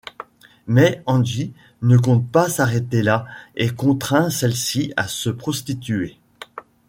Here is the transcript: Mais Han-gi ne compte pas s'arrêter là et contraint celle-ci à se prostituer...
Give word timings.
Mais 0.65 1.03
Han-gi 1.05 1.53
ne 1.83 1.95
compte 1.95 2.27
pas 2.31 2.49
s'arrêter 2.49 3.03
là 3.03 3.27
et 3.55 3.69
contraint 3.69 4.31
celle-ci 4.31 4.91
à 4.97 5.07
se 5.07 5.29
prostituer... 5.29 6.17